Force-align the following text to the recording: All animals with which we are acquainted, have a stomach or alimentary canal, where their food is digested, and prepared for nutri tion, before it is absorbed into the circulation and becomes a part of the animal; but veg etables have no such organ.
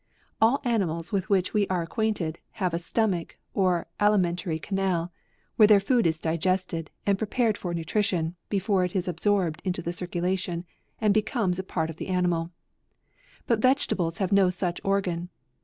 All 0.41 0.61
animals 0.63 1.11
with 1.11 1.29
which 1.29 1.53
we 1.53 1.67
are 1.67 1.83
acquainted, 1.83 2.39
have 2.53 2.73
a 2.73 2.79
stomach 2.79 3.37
or 3.53 3.85
alimentary 3.99 4.57
canal, 4.57 5.11
where 5.57 5.67
their 5.67 5.79
food 5.79 6.07
is 6.07 6.19
digested, 6.19 6.89
and 7.05 7.19
prepared 7.19 7.55
for 7.55 7.71
nutri 7.71 8.03
tion, 8.05 8.35
before 8.49 8.83
it 8.83 8.95
is 8.95 9.07
absorbed 9.07 9.61
into 9.63 9.83
the 9.83 9.93
circulation 9.93 10.65
and 10.99 11.13
becomes 11.13 11.59
a 11.59 11.63
part 11.63 11.91
of 11.91 11.97
the 11.97 12.07
animal; 12.07 12.49
but 13.45 13.59
veg 13.59 13.77
etables 13.77 14.17
have 14.17 14.31
no 14.31 14.49
such 14.49 14.81
organ. 14.83 15.29